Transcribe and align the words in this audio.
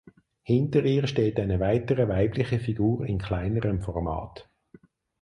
Hinter 0.41 0.83
ihr 0.83 1.05
steht 1.05 1.39
eine 1.39 1.59
weitere 1.59 2.07
weibliche 2.07 2.59
Figur 2.59 3.05
in 3.05 3.19
kleinerem 3.19 3.83
Format. 3.83 4.49